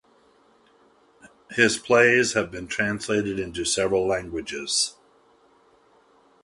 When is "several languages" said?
3.65-4.95